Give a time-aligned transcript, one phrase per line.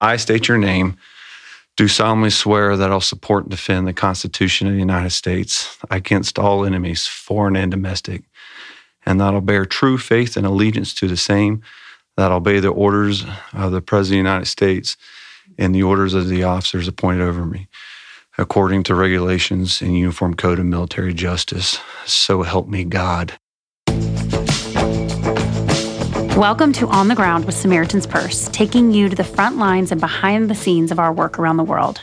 [0.00, 0.96] I state your name,
[1.76, 6.38] do solemnly swear that I'll support and defend the Constitution of the United States against
[6.38, 8.24] all enemies, foreign and domestic,
[9.04, 11.62] and that I'll bear true faith and allegiance to the same,
[12.16, 14.96] that I'll obey the orders of the President of the United States
[15.58, 17.68] and the orders of the officers appointed over me,
[18.38, 21.78] according to regulations and Uniform Code of Military Justice.
[22.04, 23.38] So help me God.
[26.36, 29.98] Welcome to On the Ground with Samaritan's Purse, taking you to the front lines and
[29.98, 32.02] behind the scenes of our work around the world.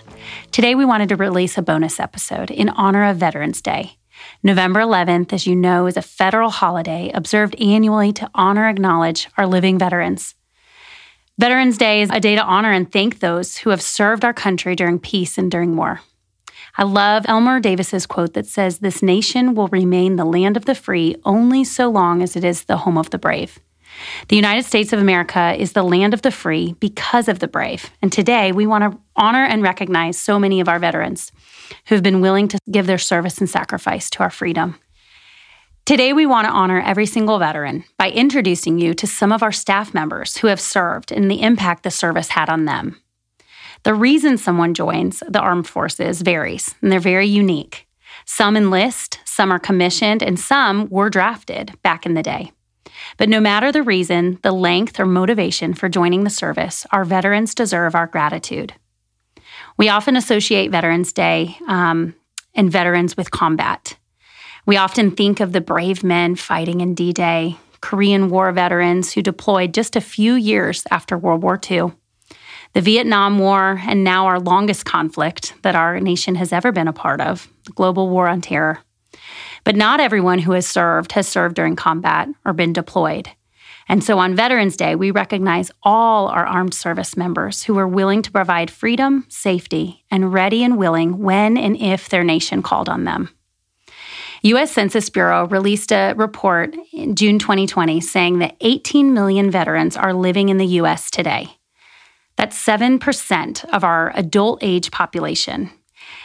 [0.52, 4.00] Today, we wanted to release a bonus episode in honor of Veterans Day.
[4.42, 9.30] November 11th, as you know, is a federal holiday observed annually to honor and acknowledge
[9.38, 10.34] our living veterans.
[11.38, 14.76] Veterans Day is a day to honor and thank those who have served our country
[14.76, 16.02] during peace and during war.
[16.76, 20.74] I love Elmer Davis's quote that says, This nation will remain the land of the
[20.74, 23.60] free only so long as it is the home of the brave.
[24.28, 27.92] The United States of America is the land of the free because of the brave.
[28.02, 31.32] And today we want to honor and recognize so many of our veterans
[31.88, 34.80] who have been willing to give their service and sacrifice to our freedom.
[35.86, 39.52] Today, we want to honor every single veteran by introducing you to some of our
[39.52, 43.02] staff members who have served and the impact the service had on them.
[43.84, 47.86] The reason someone joins the armed forces varies, and they're very unique.
[48.26, 52.54] Some enlist, some are commissioned, and some were drafted back in the day.
[53.18, 57.54] But no matter the reason, the length, or motivation for joining the service, our veterans
[57.56, 58.74] deserve our gratitude.
[59.78, 62.16] We often associate Veterans Day um,
[62.56, 63.98] and veterans with combat.
[64.66, 69.22] We often think of the brave men fighting in D Day, Korean War veterans who
[69.22, 71.92] deployed just a few years after World War II,
[72.74, 76.94] the Vietnam War, and now our longest conflict that our nation has ever been a
[76.94, 78.80] part of, the global war on terror.
[79.64, 83.30] But not everyone who has served has served during combat or been deployed.
[83.88, 88.22] And so on Veterans Day, we recognize all our armed service members who are willing
[88.22, 93.04] to provide freedom, safety, and ready and willing when and if their nation called on
[93.04, 93.30] them.
[94.44, 100.14] US Census Bureau released a report in June 2020 saying that 18 million veterans are
[100.14, 101.48] living in the US today.
[102.36, 105.70] That's 7% of our adult age population.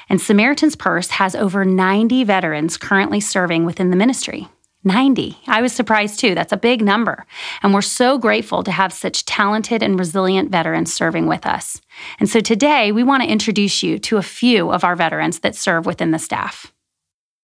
[0.08, 4.48] And Samaritan's Purse has over 90 veterans currently serving within the ministry.
[4.84, 5.36] 90.
[5.46, 6.34] I was surprised too.
[6.34, 7.26] That's a big number.
[7.62, 11.80] And we're so grateful to have such talented and resilient veterans serving with us.
[12.20, 15.56] And so today we want to introduce you to a few of our veterans that
[15.56, 16.72] serve within the staff.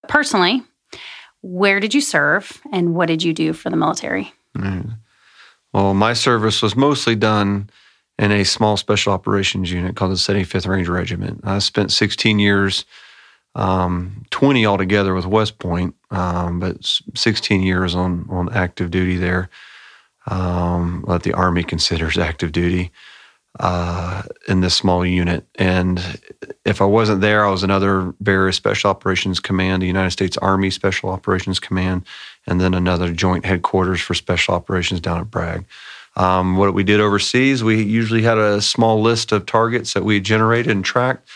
[0.08, 0.62] Personally,
[1.42, 4.32] where did you serve and what did you do for the military?
[5.72, 7.68] Well, my service was mostly done
[8.18, 11.40] in a small special operations unit called the 75th Ranger Regiment.
[11.44, 12.84] I spent 16 years,
[13.54, 19.48] um, 20 altogether with West Point, um, but 16 years on, on active duty there.
[20.26, 22.90] Um, what the Army considers active duty
[23.60, 25.46] uh, in this small unit.
[25.56, 26.00] And
[26.64, 30.70] if I wasn't there, I was another various Special Operations Command, the United States Army
[30.70, 32.04] Special Operations Command,
[32.46, 35.66] and then another joint headquarters for Special Operations down at Bragg.
[36.16, 40.20] Um, what we did overseas, we usually had a small list of targets that we
[40.20, 41.28] generated and tracked.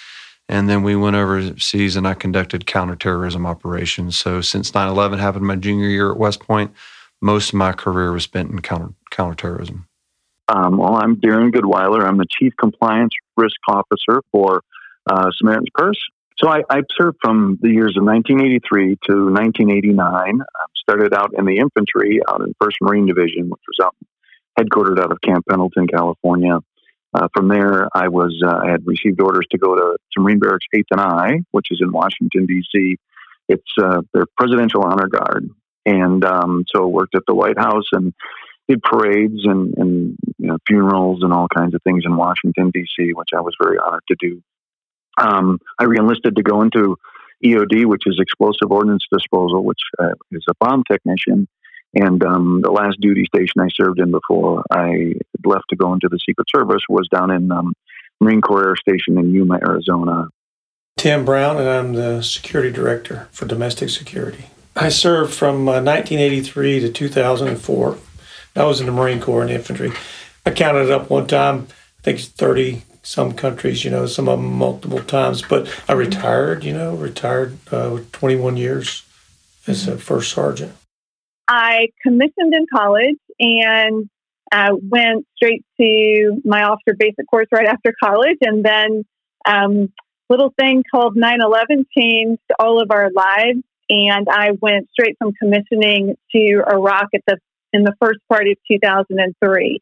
[0.48, 4.16] And then we went overseas and I conducted counterterrorism operations.
[4.16, 6.72] So since 9 11 happened my junior year at West Point,
[7.20, 9.86] most of my career was spent in counter, counterterrorism.
[10.48, 12.02] Um, well, I'm Darren Goodweiler.
[12.06, 14.62] I'm the Chief Compliance Risk Officer for
[15.10, 15.98] uh, Samaritan's Purse.
[16.38, 20.40] So I, I, served from the years of 1983 to 1989.
[20.40, 23.94] I started out in the infantry out in 1st Marine Division, which was out
[24.58, 26.58] headquartered out of Camp Pendleton, California.
[27.14, 30.38] Uh, from there, I was uh, I had received orders to go to, to Marine
[30.40, 32.96] Barracks Eighth and I, which is in Washington D.C.
[33.48, 35.48] It's uh, their Presidential Honor Guard,
[35.86, 38.12] and um, so worked at the White House and
[38.68, 43.14] did parades and, and you know, funerals and all kinds of things in Washington D.C.,
[43.14, 44.42] which I was very honored to do.
[45.18, 46.96] Um, I reenlisted to go into
[47.42, 51.48] EOD, which is Explosive Ordnance Disposal, which uh, is a bomb technician
[51.94, 56.08] and um, the last duty station I served in before I left to go into
[56.08, 57.72] the Secret Service was down in um,
[58.20, 60.28] Marine Corps Air Station in Yuma, Arizona.
[60.96, 64.46] Tim Brown, and I'm the security director for domestic security.
[64.74, 67.98] I served from uh, 1983 to 2004.
[68.56, 69.92] I was in the Marine Corps and infantry.
[70.44, 71.68] I counted it up one time.
[71.98, 75.42] I think it's 30 some countries, you know, some of them multiple times.
[75.42, 79.04] But I retired, you know, retired uh, with 21 years
[79.66, 80.72] as a first sergeant.
[81.48, 84.08] I commissioned in college and
[84.52, 88.38] uh, went straight to my officer basic course right after college.
[88.40, 89.04] And then
[89.46, 89.92] um,
[90.28, 93.62] little thing called 9-11 changed all of our lives.
[93.90, 97.38] And I went straight from commissioning to Iraq at the
[97.72, 99.80] in the first part of 2003.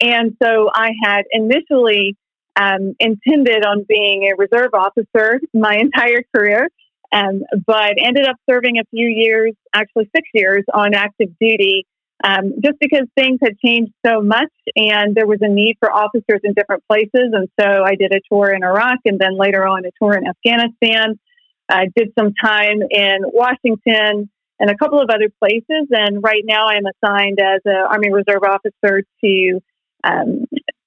[0.00, 2.16] And so I had initially
[2.56, 6.68] um, intended on being a reserve officer my entire career,
[7.12, 11.86] um, but ended up serving a few years, actually six years, on active duty.
[12.24, 16.40] Um, just because things had changed so much and there was a need for officers
[16.42, 17.30] in different places.
[17.32, 20.26] And so I did a tour in Iraq and then later on a tour in
[20.26, 21.20] Afghanistan.
[21.68, 24.28] I did some time in Washington
[24.58, 25.86] and a couple of other places.
[25.90, 29.60] And right now I'm assigned as an Army Reserve officer to
[30.02, 30.44] um,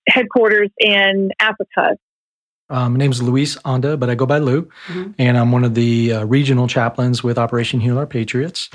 [0.07, 1.97] headquarters in Africa.
[2.71, 5.11] Um, my name is Luis Anda, but I go by Lou, mm-hmm.
[5.19, 8.69] and I'm one of the uh, regional chaplains with Operation Heal Our Patriots.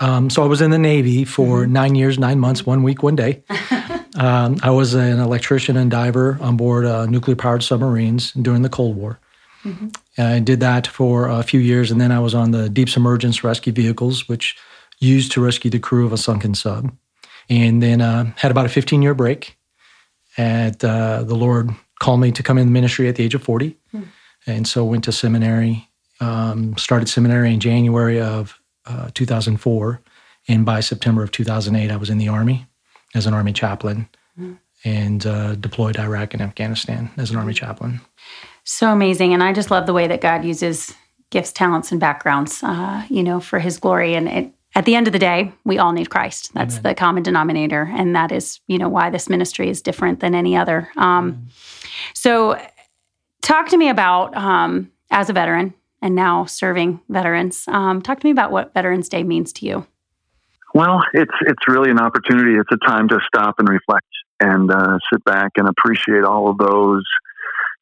[0.00, 1.72] Um, so I was in the Navy for mm-hmm.
[1.72, 3.44] nine years, nine months, one week, one day.
[4.16, 8.70] um, I was an electrician and diver on board uh, nuclear powered submarines during the
[8.70, 9.20] Cold War.
[9.64, 9.88] Mm-hmm.
[10.18, 13.44] I did that for a few years, and then I was on the deep submergence
[13.44, 14.56] rescue vehicles, which
[14.98, 16.90] used to rescue the crew of a sunken sub.
[17.50, 19.58] And then uh, had about a 15 year break.
[20.38, 21.70] at uh, the Lord
[22.02, 23.76] called me to come in the ministry at the age of 40.
[23.92, 24.02] Hmm.
[24.46, 25.88] And so went to seminary,
[26.20, 30.00] um, started seminary in January of uh, 2004.
[30.48, 32.66] And by September of 2008, I was in the Army
[33.14, 34.54] as an Army chaplain hmm.
[34.84, 38.00] and uh, deployed Iraq and Afghanistan as an Army chaplain.
[38.64, 39.32] So amazing.
[39.32, 40.92] And I just love the way that God uses
[41.30, 44.14] gifts, talents, and backgrounds, uh, you know, for his glory.
[44.16, 46.52] And it, at the end of the day, we all need Christ.
[46.52, 46.82] That's Amen.
[46.82, 47.88] the common denominator.
[47.94, 50.90] And that is, you know, why this ministry is different than any other.
[50.96, 51.46] Um,
[52.14, 52.58] so,
[53.42, 57.64] talk to me about um, as a veteran and now serving veterans.
[57.68, 59.86] Um, talk to me about what Veterans Day means to you.
[60.74, 62.56] Well, it's it's really an opportunity.
[62.58, 64.06] It's a time to stop and reflect
[64.40, 67.04] and uh, sit back and appreciate all of those.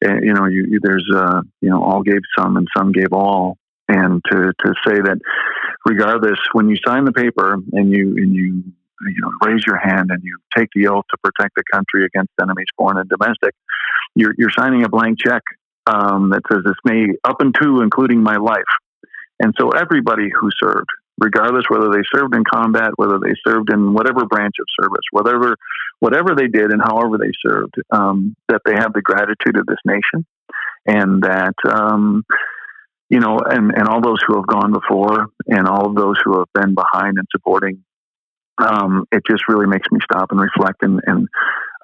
[0.05, 3.13] Uh, you know, you, you there's uh, you know all gave some and some gave
[3.13, 5.17] all, and to to say that
[5.85, 8.63] regardless, when you sign the paper and you and you
[9.07, 12.31] you know raise your hand and you take the oath to protect the country against
[12.41, 13.55] enemies foreign and domestic,
[14.15, 15.41] you're, you're signing a blank check
[15.87, 18.61] um, that says this may up until including my life.
[19.39, 23.93] And so everybody who served, regardless whether they served in combat, whether they served in
[23.93, 25.55] whatever branch of service, whatever
[25.99, 29.77] whatever they did and however they served, um, that they have the gratitude of this
[29.85, 30.25] nation,
[30.85, 32.23] and that um,
[33.09, 36.37] you know, and and all those who have gone before, and all of those who
[36.39, 37.83] have been behind and supporting.
[38.57, 41.27] Um, it just really makes me stop and reflect, and, and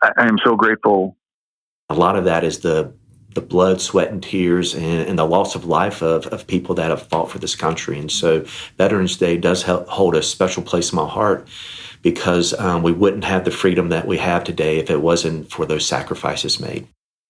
[0.04, 1.17] I, I am so grateful
[1.90, 2.94] a lot of that is the
[3.34, 6.90] the blood, sweat, and tears, and, and, the loss of life of, of people that
[6.90, 8.00] have fought for this country.
[8.00, 8.44] And so,
[8.80, 11.48] Veterans Day does help, hold a special place in my heart
[12.02, 15.68] because um, we wouldn't have the freedom that we have today if it wasn't for
[15.68, 16.88] those sacrifices made.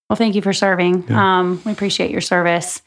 [0.08, 1.04] Well, thank you for serving.
[1.08, 1.40] Yeah.
[1.40, 2.80] Um, we appreciate your service.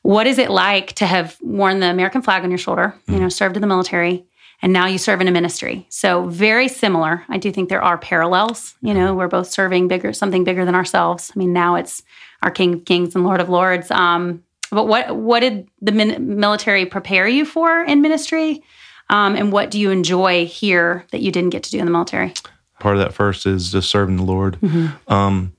[0.00, 2.94] What is it like to have worn the American flag on your shoulder?
[3.08, 3.12] Mm.
[3.12, 4.24] You know, served in the military,
[4.62, 5.86] and now you serve in a ministry.
[5.90, 7.24] So very similar.
[7.28, 8.74] I do think there are parallels.
[8.80, 11.32] You know, we're both serving bigger, something bigger than ourselves.
[11.34, 12.02] I mean, now it's
[12.42, 13.90] our King of Kings and Lord of Lords.
[13.90, 18.62] Um, but what what did the min- military prepare you for in ministry?
[19.10, 21.92] Um, and what do you enjoy here that you didn't get to do in the
[21.92, 22.32] military?
[22.80, 24.58] Part of that first is just serving the Lord.
[24.60, 25.12] Mm-hmm.
[25.12, 25.52] Um,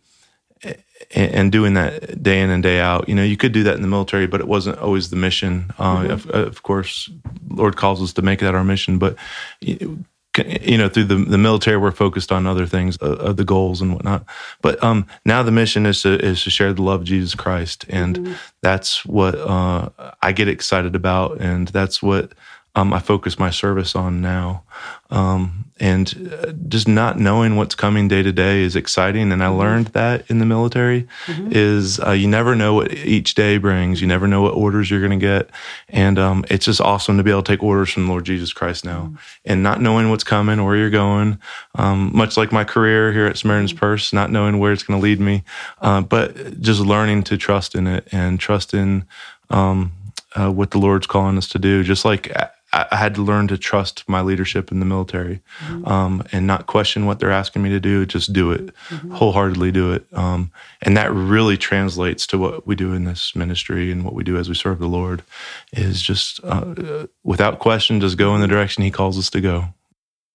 [1.12, 3.08] and, doing that day in and day out.
[3.08, 5.72] You know, you could do that in the military, but it wasn't always the mission.
[5.78, 6.12] Uh, mm-hmm.
[6.12, 7.10] of, of, course,
[7.50, 9.16] Lord calls us to make that our mission, but
[9.62, 13.82] you know, through the, the military, we're focused on other things, uh, of the goals
[13.82, 14.26] and whatnot.
[14.62, 17.86] But um, now the mission is to is to share the love of Jesus Christ,
[17.90, 18.34] and mm-hmm.
[18.62, 19.90] that's what uh,
[20.22, 22.34] I get excited about, and that's what
[22.76, 24.64] um, I focus my service on now.
[25.10, 29.34] Um, and uh, just not knowing what's coming day to day is exciting.
[29.34, 29.58] And I mm-hmm.
[29.58, 31.50] learned that in the military mm-hmm.
[31.52, 34.00] is uh, you never know what each day brings.
[34.00, 35.50] You never know what orders you're going to get.
[35.90, 38.54] And um, it's just awesome to be able to take orders from the Lord Jesus
[38.54, 39.16] Christ now mm-hmm.
[39.44, 41.40] and not knowing what's coming, or where you're going.
[41.76, 43.80] Um, much like my career here at Samaritan's mm-hmm.
[43.80, 45.44] Purse, not knowing where it's going to lead me,
[45.82, 49.04] uh, but just learning to trust in it and trust in
[49.50, 49.92] um,
[50.36, 51.84] uh, what the Lord's calling us to do.
[51.84, 52.32] Just like
[52.76, 55.88] I had to learn to trust my leadership in the military mm-hmm.
[55.88, 59.12] um, and not question what they're asking me to do, just do it, mm-hmm.
[59.12, 60.06] wholeheartedly do it.
[60.12, 60.52] Um,
[60.82, 64.38] and that really translates to what we do in this ministry and what we do
[64.38, 65.24] as we serve the Lord
[65.72, 69.70] is just uh, without question, just go in the direction He calls us to go.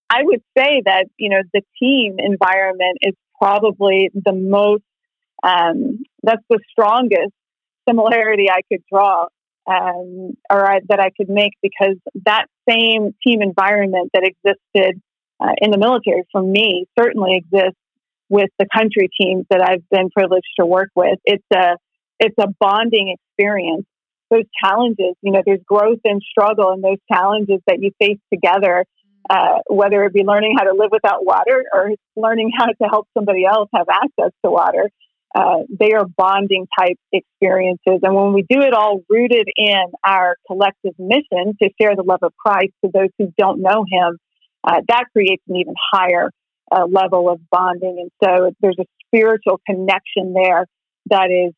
[0.09, 4.83] I would say that, you know, the team environment is probably the most,
[5.43, 7.33] um, that's the strongest
[7.87, 9.27] similarity I could draw
[9.67, 15.01] um, or I, that I could make because that same team environment that existed
[15.39, 17.77] uh, in the military for me certainly exists
[18.29, 21.19] with the country teams that I've been privileged to work with.
[21.25, 21.77] It's a
[22.19, 23.85] it's a bonding experience.
[24.29, 28.85] Those challenges, you know, there's growth and struggle, and those challenges that you face together,
[29.29, 33.07] uh, whether it be learning how to live without water or learning how to help
[33.17, 34.89] somebody else have access to water.
[35.33, 37.99] Uh, they are bonding type experiences.
[38.03, 42.19] And when we do it all rooted in our collective mission to share the love
[42.21, 44.17] of Christ to those who don't know Him,
[44.63, 46.29] uh, that creates an even higher
[46.71, 47.97] uh, level of bonding.
[47.99, 50.65] And so there's a spiritual connection there
[51.09, 51.53] that is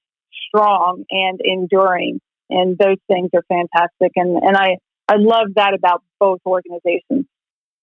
[0.48, 2.20] strong and enduring.
[2.50, 4.12] And those things are fantastic.
[4.16, 4.78] And, and I,
[5.08, 7.26] I love that about both organizations.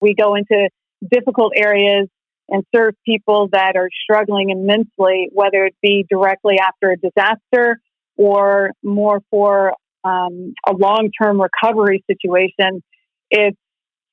[0.01, 0.71] We go into
[1.11, 2.09] difficult areas
[2.50, 7.80] and serve people that are struggling immensely, whether it be directly after a disaster
[8.16, 12.83] or more for um, a long term recovery situation.
[13.30, 13.57] It's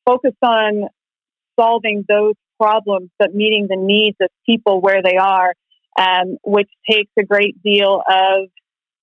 [0.06, 0.84] focused on
[1.60, 5.54] solving those problems, but meeting the needs of people where they are,
[6.00, 8.50] um, which takes a great deal of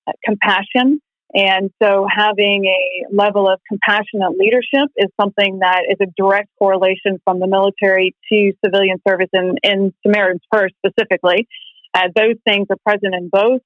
[0.07, 1.01] uh, compassion.
[1.35, 7.21] And so having a level of compassionate leadership is something that is a direct correlation
[7.25, 11.49] from the military to civilian service in, in Samaritan's Purse specifically.
[11.93, 13.63] Uh, those things are present in both.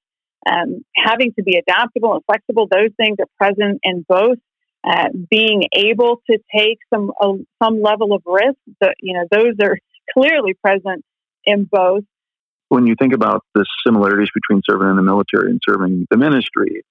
[0.51, 4.39] Um, having to be adaptable and flexible, those things are present in both.
[4.85, 7.33] Uh, being able to take some uh,
[7.63, 8.57] some level of risk,
[9.03, 9.77] you know, those are
[10.17, 11.05] clearly present
[11.45, 12.05] in both.
[12.69, 16.83] When you think about the similarities between serving in the military and serving the ministry,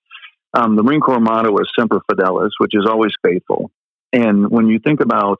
[0.53, 3.71] um, the Marine Corps motto is Semper Fidelis, which is always faithful.
[4.13, 5.39] And when you think about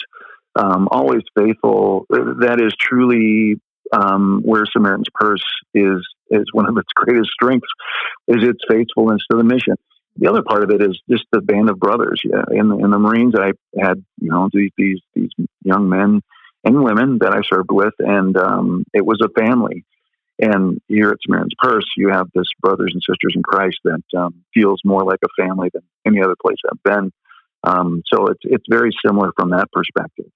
[0.56, 3.60] um, always faithful, that is truly
[3.92, 7.70] um, where Samaritan's Purse is is one of its greatest strengths
[8.28, 9.76] is its faithfulness to the mission.
[10.18, 12.22] The other part of it is just the band of brothers.
[12.24, 15.30] Yeah, in the, in the Marines, I had you know these these these
[15.64, 16.22] young men
[16.64, 19.86] and women that I served with, and um, it was a family.
[20.40, 24.36] And here at Samaritan's Purse, you have this brothers and sisters in Christ that um,
[24.54, 27.12] feels more like a family than any other place I've been.
[27.64, 30.28] Um, so it's it's very similar from that perspective.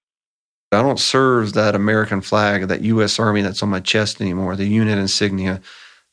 [0.72, 3.18] I don't serve that American flag, that U.S.
[3.18, 5.60] Army that's on my chest anymore, the unit insignia.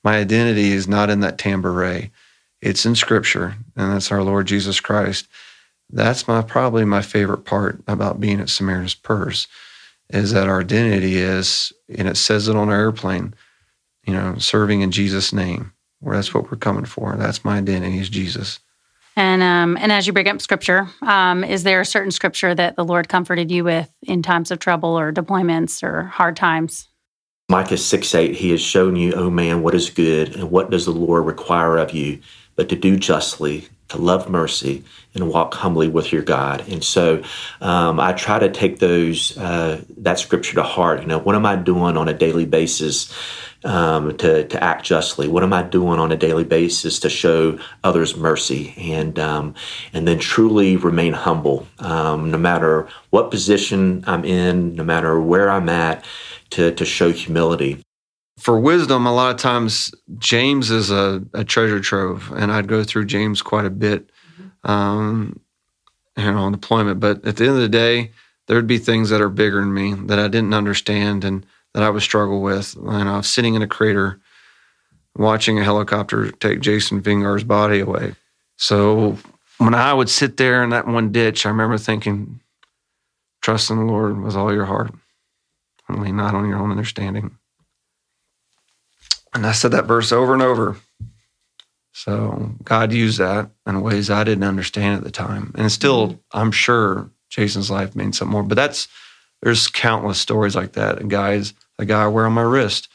[0.04, 2.12] My identity is not in that tan beret.
[2.62, 5.28] It's in Scripture, and that's our Lord Jesus Christ.
[5.90, 9.48] That's my probably my favorite part about being at Samaritan's Purse,
[10.10, 13.34] is that our identity is, and it says it on our airplane,
[14.10, 15.72] you know, serving in Jesus' name.
[16.00, 17.16] Where that's what we're coming for.
[17.16, 18.60] That's my identity is Jesus.
[19.16, 22.76] And um, and as you bring up scripture, um, is there a certain scripture that
[22.76, 26.88] the Lord comforted you with in times of trouble or deployments or hard times?
[27.50, 30.86] Micah 6 8, He has shown you, O man, what is good, and what does
[30.86, 32.20] the Lord require of you,
[32.56, 36.64] but to do justly, to love mercy, and walk humbly with your God.
[36.70, 37.22] And so
[37.60, 41.02] um, I try to take those uh, that scripture to heart.
[41.02, 43.14] You know, what am I doing on a daily basis
[43.64, 45.28] um, to to act justly?
[45.28, 49.56] What am I doing on a daily basis to show others mercy and um,
[49.94, 55.50] and then truly remain humble, um, no matter what position I'm in, no matter where
[55.50, 56.06] I'm at,
[56.52, 57.84] to to show humility
[58.40, 62.86] for wisdom, a lot of times James is a, a, treasure trove, and I'd go
[62.86, 64.10] through James quite a bit
[64.64, 65.42] um,
[66.18, 67.00] know, on deployment.
[67.00, 68.12] But at the end of the day,
[68.48, 71.90] there'd be things that are bigger than me that I didn't understand and that I
[71.90, 72.76] would struggle with.
[72.76, 74.20] And I was sitting in a crater
[75.16, 78.16] watching a helicopter take Jason Fingar's body away.
[78.58, 79.18] So
[79.58, 82.40] when I would sit there in that one ditch, I remember thinking,
[83.42, 84.94] trust in the Lord with all your heart,
[85.90, 87.38] only not on your own understanding.
[89.34, 90.78] And I said that verse over and over.
[91.92, 95.54] So God used that in ways I didn't understand at the time.
[95.56, 96.20] And still.
[96.32, 98.44] I'm sure Jason's life means something more.
[98.44, 98.88] But that's,
[99.42, 101.00] there's countless stories like that.
[101.00, 102.90] And guys, a guy wearing my wrist,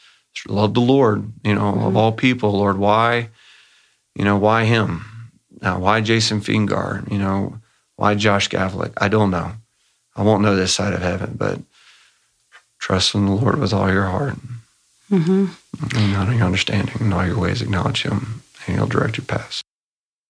[0.47, 1.85] love the Lord, you know, mm-hmm.
[1.85, 3.29] of all people, Lord, why,
[4.15, 5.05] you know, why him?
[5.61, 7.09] Now, why Jason Fingar?
[7.11, 7.59] You know,
[7.95, 8.93] why Josh Gavlik?
[8.97, 9.53] I don't know.
[10.15, 11.59] I won't know this side of heaven, but
[12.79, 14.35] trust in the Lord with all your heart.
[15.09, 15.45] Mm-hmm.
[15.97, 19.61] And not your understanding, in all your ways acknowledge him and he'll direct your paths.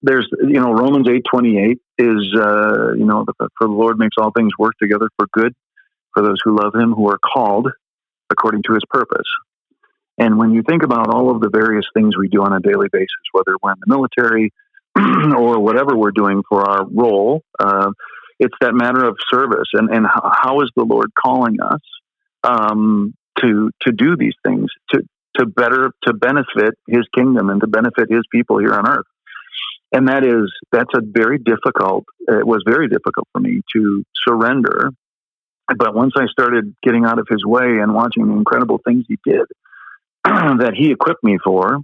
[0.01, 3.25] There's, you know, Romans eight twenty eight is, uh, you know,
[3.57, 5.53] for the Lord makes all things work together for good
[6.15, 7.69] for those who love Him, who are called
[8.31, 9.27] according to His purpose.
[10.17, 12.87] And when you think about all of the various things we do on a daily
[12.91, 14.53] basis, whether we're in the military
[14.97, 17.91] or whatever we're doing for our role, uh,
[18.39, 21.81] it's that matter of service and, and how is the Lord calling us
[22.43, 25.01] um, to to do these things, to
[25.37, 29.05] to better to benefit his kingdom and to benefit his people here on earth
[29.91, 34.91] and that is that's a very difficult it was very difficult for me to surrender
[35.77, 39.17] but once i started getting out of his way and watching the incredible things he
[39.25, 39.45] did
[40.23, 41.79] that he equipped me for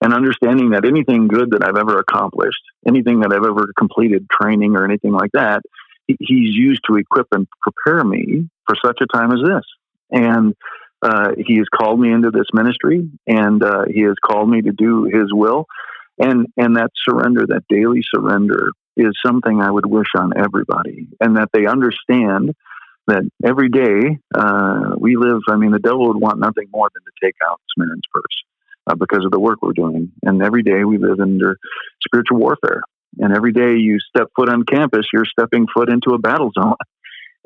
[0.00, 4.76] and understanding that anything good that i've ever accomplished anything that i've ever completed training
[4.76, 5.60] or anything like that
[6.06, 9.64] he's used to equip and prepare me for such a time as this
[10.10, 10.54] and
[11.02, 14.72] uh, He has called me into this ministry, and uh, He has called me to
[14.72, 15.66] do His will.
[16.18, 21.36] And and that surrender, that daily surrender, is something I would wish on everybody, and
[21.36, 22.54] that they understand
[23.08, 25.40] that every day uh, we live.
[25.48, 28.44] I mean, the devil would want nothing more than to take out Samaritan's purse
[28.86, 31.58] uh, because of the work we're doing, and every day we live under
[32.00, 32.82] spiritual warfare.
[33.18, 36.76] And every day you step foot on campus, you're stepping foot into a battle zone.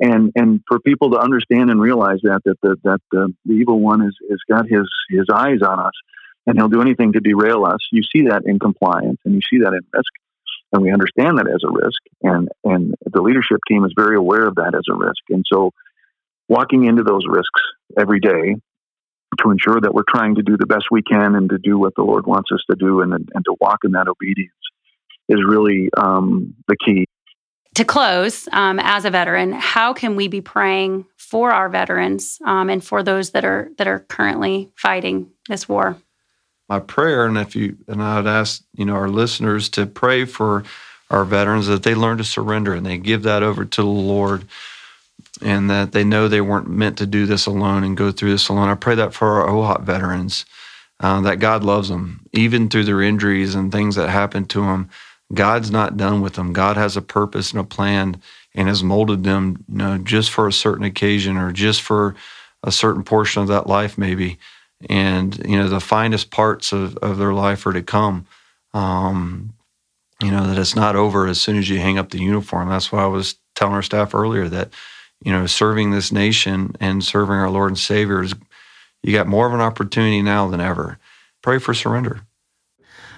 [0.00, 3.78] And and for people to understand and realize that that the, that the, the evil
[3.78, 5.92] one is has got his his eyes on us,
[6.46, 7.78] and he'll do anything to derail us.
[7.92, 10.12] You see that in compliance, and you see that in risk,
[10.72, 12.00] and we understand that as a risk.
[12.22, 15.22] And and the leadership team is very aware of that as a risk.
[15.30, 15.72] And so,
[16.48, 17.60] walking into those risks
[17.96, 18.56] every day
[19.40, 21.94] to ensure that we're trying to do the best we can and to do what
[21.96, 24.52] the Lord wants us to do, and and to walk in that obedience
[25.28, 27.06] is really um, the key.
[27.76, 32.68] To close, um, as a veteran, how can we be praying for our veterans um,
[32.68, 35.96] and for those that are that are currently fighting this war?
[36.68, 40.64] My prayer, and if you and I'd ask you know our listeners to pray for
[41.12, 44.46] our veterans that they learn to surrender and they give that over to the Lord
[45.42, 48.48] and that they know they weren't meant to do this alone and go through this
[48.48, 48.68] alone.
[48.68, 50.44] I pray that for our OHOP veterans,
[51.00, 54.88] uh, that God loves them, even through their injuries and things that happen to them.
[55.34, 56.52] God's not done with them.
[56.52, 58.20] God has a purpose and a plan
[58.54, 62.14] and has molded them, you know, just for a certain occasion or just for
[62.62, 64.38] a certain portion of that life, maybe.
[64.88, 68.26] And, you know, the finest parts of, of their life are to come.
[68.74, 69.54] Um,
[70.22, 72.68] you know, that it's not over as soon as you hang up the uniform.
[72.68, 74.72] That's why I was telling our staff earlier that,
[75.22, 78.34] you know, serving this nation and serving our Lord and Savior is,
[79.02, 80.98] you got more of an opportunity now than ever.
[81.42, 82.20] Pray for surrender.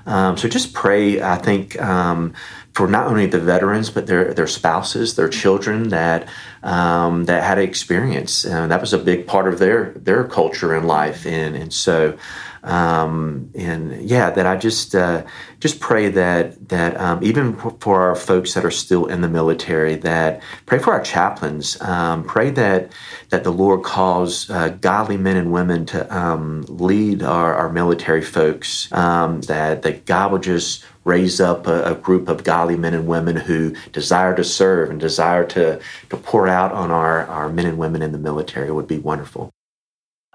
[0.07, 2.35] Um, so just pray, I think, um,
[2.75, 6.29] for not only the veterans but their their spouses, their children that
[6.63, 8.45] um, that had experience.
[8.45, 12.19] Uh, that was a big part of their their culture and life, and and so
[12.65, 15.25] um, and yeah, that I just uh,
[15.61, 19.97] just pray that that um, even for our folks that are still in the military,
[19.97, 21.81] that pray for our chaplains.
[21.81, 22.91] Um, pray that
[23.31, 28.23] that the Lord calls uh, godly men and women to um, lead our, our military
[28.23, 28.91] folks.
[28.93, 33.07] Um, that that God will just raise up a, a, group of godly men and
[33.07, 37.67] women who desire to serve and desire to to pour out on our our men
[37.67, 38.69] and women in the military.
[38.69, 39.54] It would be wonderful.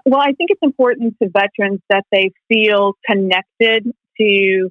[0.06, 3.84] Well, I think it's important to veterans that they feel connected
[4.18, 4.70] to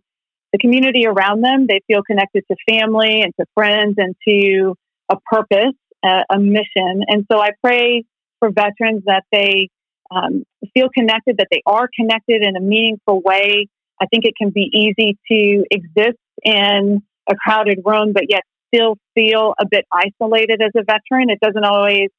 [0.52, 1.68] the community around them.
[1.68, 4.76] They feel connected to family and to friends and to
[5.10, 7.04] a purpose, a, a mission.
[7.08, 8.04] And so I pray
[8.40, 9.70] for veterans that they
[10.12, 13.68] um, feel connected, that they are connected in a meaningful way.
[14.02, 18.42] I think it can be easy to exist in a crowded room, but yet
[18.74, 21.30] still feel a bit isolated as a veteran.
[21.30, 22.10] It doesn't always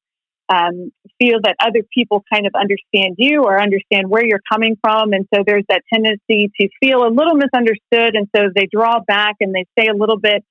[0.51, 5.13] um, feel that other people kind of understand you or understand where you're coming from.
[5.13, 8.15] And so there's that tendency to feel a little misunderstood.
[8.15, 10.43] And so they draw back and they stay a little bit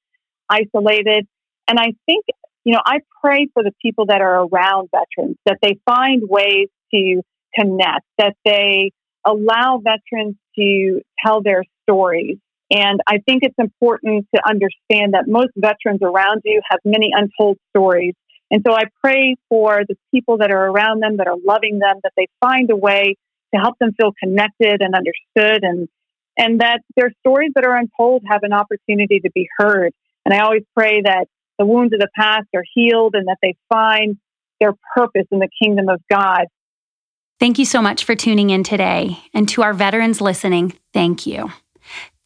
[0.49, 1.27] isolated.
[1.69, 2.25] And I think,
[2.65, 6.69] you know, I pray for the people that are around veterans that they find ways
[6.95, 7.23] to
[7.55, 8.93] connect, that they
[9.27, 12.39] allow veterans to tell their stories.
[12.71, 17.59] And I think it's important to understand that most veterans around you have many untold
[17.77, 18.15] stories.
[18.51, 21.97] And so I pray for the people that are around them, that are loving them,
[22.03, 23.17] that they find a way
[23.55, 25.89] to help them feel connected and understood and
[26.37, 29.93] and that their stories that are untold have an opportunity to be heard.
[30.25, 31.27] And I always pray that
[31.59, 34.17] the wounds of the past are healed and that they find
[34.59, 36.47] their purpose in the kingdom of God.
[37.39, 39.19] Thank you so much for tuning in today.
[39.35, 41.51] And to our veterans listening, thank you.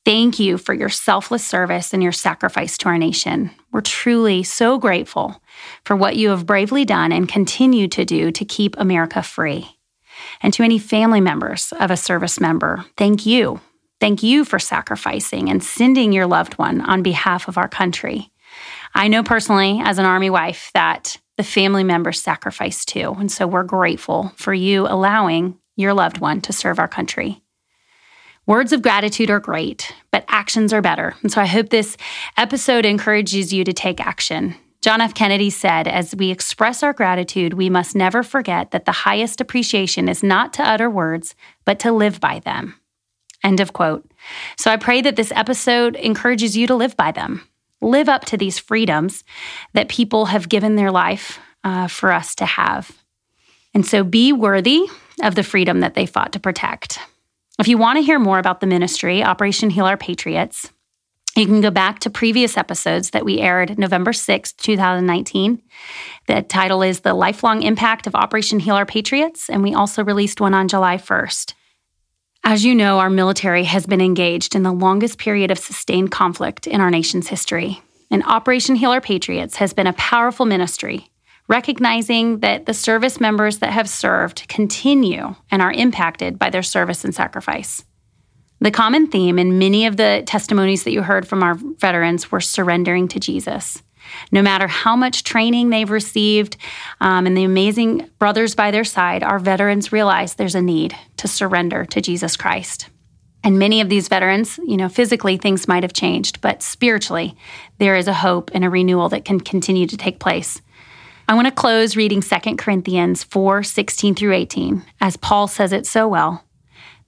[0.05, 3.51] Thank you for your selfless service and your sacrifice to our nation.
[3.73, 5.43] We're truly so grateful
[5.85, 9.67] for what you have bravely done and continue to do to keep America free.
[10.43, 13.61] And to any family members of a service member, thank you.
[13.99, 18.31] Thank you for sacrificing and sending your loved one on behalf of our country.
[18.95, 23.17] I know personally, as an Army wife, that the family members sacrifice too.
[23.19, 27.44] And so we're grateful for you allowing your loved one to serve our country.
[28.47, 31.15] Words of gratitude are great, but actions are better.
[31.23, 31.97] And so I hope this
[32.37, 34.55] episode encourages you to take action.
[34.83, 35.15] John F.
[35.15, 40.11] Kennedy said, as we express our gratitude, we must never forget that the highest appreciation
[40.11, 42.79] is not to utter words, but to live by them.
[43.43, 44.11] End of quote.
[44.59, 47.49] So I pray that this episode encourages you to live by them,
[47.81, 49.25] live up to these freedoms
[49.73, 52.91] that people have given their life uh, for us to have.
[53.73, 54.87] And so be worthy
[55.23, 56.99] of the freedom that they fought to protect.
[57.59, 60.73] If you want to hear more about the ministry, Operation Heal Our Patriots,
[61.37, 65.61] You can go back to previous episodes that we aired November 6th, 2019.
[66.29, 70.41] The title is The Lifelong Impact of Operation Heal Our Patriots, and we also released
[70.41, 71.55] one on July 1st.
[72.45, 76.69] As you know, our military has been engaged in the longest period of sustained conflict
[76.69, 77.83] in our nation's history.
[78.13, 81.11] And Operation Heal Our Patriots has been a powerful ministry,
[81.49, 87.05] recognizing that the service members that have served continue and are impacted by their service
[87.05, 87.85] and sacrifice.
[88.61, 92.41] The common theme in many of the testimonies that you heard from our veterans were
[92.41, 93.83] surrendering to Jesus.
[94.33, 96.57] No matter how much training they've received
[97.01, 101.29] um, and the amazing brothers by their side, our veterans realize there's a need to
[101.29, 102.89] surrender to Jesus Christ.
[103.43, 107.37] And many of these veterans, you know, physically things might have changed, but spiritually,
[107.79, 110.63] there is a hope and a renewal that can continue to take place.
[111.27, 115.87] I want to close reading 2 Corinthians 4 16 through 18, as Paul says it
[115.87, 116.45] so well.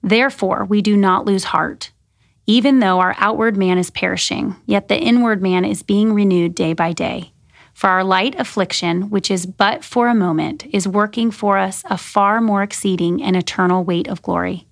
[0.01, 1.91] Therefore, we do not lose heart.
[2.47, 6.73] Even though our outward man is perishing, yet the inward man is being renewed day
[6.73, 7.31] by day.
[7.73, 11.97] For our light affliction, which is but for a moment, is working for us a
[11.97, 14.65] far more exceeding and eternal weight of glory.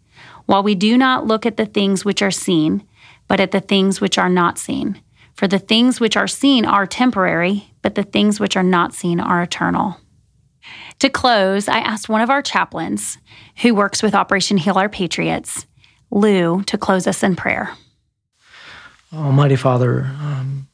[0.47, 2.83] While we do not look at the things which are seen,
[3.27, 4.99] but at the things which are not seen.
[5.35, 9.19] For the things which are seen are temporary, but the things which are not seen
[9.19, 9.97] are eternal.
[10.99, 13.17] To close, I asked one of our chaplains
[13.57, 15.67] who works with Operation Heal Our Patriots,
[16.09, 17.75] Lou, to close us in prayer.
[19.13, 20.67] Almighty Father, um,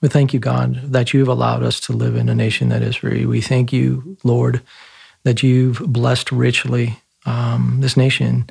[0.00, 2.96] we thank you, God, that you've allowed us to live in a nation that is
[2.96, 3.24] free.
[3.24, 4.62] We thank you, Lord,
[5.24, 8.48] that you've blessed richly um, this nation.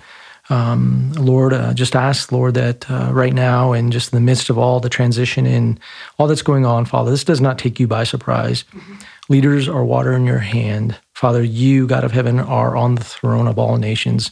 [0.50, 4.50] Um, Lord, uh, just ask, Lord, that uh, right now, and just in the midst
[4.50, 5.80] of all the transition and
[6.18, 8.64] all that's going on, Father, this does not take you by surprise.
[8.74, 8.96] Mm-hmm.
[9.30, 10.98] Leaders are water in your hand.
[11.14, 14.32] Father, you, God of heaven, are on the throne of all nations.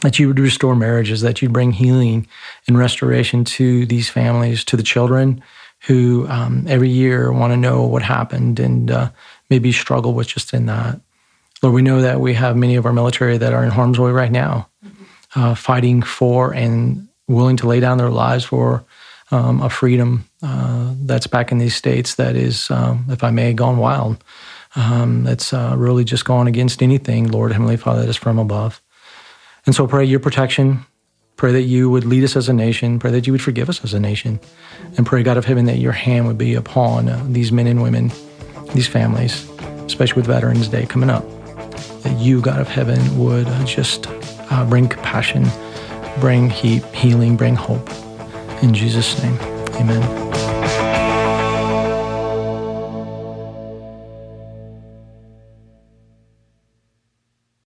[0.00, 2.26] That you would restore marriages, that you'd bring healing
[2.66, 5.42] and restoration to these families, to the children
[5.86, 9.10] who um, every year want to know what happened and uh,
[9.50, 11.00] maybe struggle with just in that.
[11.62, 14.10] Lord, we know that we have many of our military that are in harm's way
[14.10, 14.68] right now.
[15.34, 18.84] Uh, fighting for and willing to lay down their lives for
[19.30, 23.52] um, a freedom uh, that's back in these states that is, um, if I may,
[23.52, 24.22] gone wild.
[24.76, 28.82] Um, that's uh, really just gone against anything, Lord Heavenly Father, that is from above.
[29.66, 30.84] And so pray your protection.
[31.36, 32.98] Pray that you would lead us as a nation.
[32.98, 34.40] Pray that you would forgive us as a nation.
[34.96, 37.82] And pray, God of heaven, that your hand would be upon uh, these men and
[37.82, 38.12] women,
[38.72, 39.48] these families,
[39.84, 41.24] especially with Veterans Day coming up.
[42.02, 44.06] That you, God of heaven, would uh, just
[44.50, 45.46] uh, bring compassion,
[46.20, 47.88] bring healing, bring hope.
[48.62, 49.36] In Jesus' name,
[49.74, 50.23] amen.